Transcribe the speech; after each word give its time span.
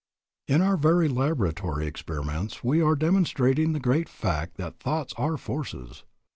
In 0.47 0.63
our 0.63 0.77
very 0.77 1.07
laboratory 1.07 1.85
experiments 1.85 2.63
we 2.63 2.81
are 2.81 2.95
demonstrating 2.95 3.73
the 3.73 3.79
great 3.79 4.09
fact 4.09 4.57
that 4.57 4.79
thoughts 4.79 5.13
are 5.15 5.37
forces. 5.37 6.05